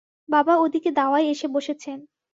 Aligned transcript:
বাবা 0.29 0.53
ওদিকে 0.57 0.89
দাওয়ায় 0.91 1.27
এসে 1.27 1.47
বসেছেন। 1.47 1.97